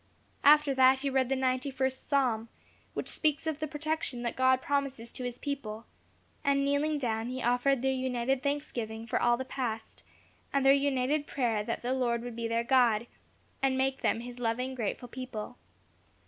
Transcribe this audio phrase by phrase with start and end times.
[0.43, 2.49] After that, he read the ninety first Psalm,
[2.95, 5.85] which speaks of the protection that God promises to His people,
[6.43, 10.03] and kneeling down, he offered their united thanksgiving for all the past,
[10.51, 13.05] and their united prayer that the Lord would be their God,
[13.61, 15.59] and make them His loving, grateful people.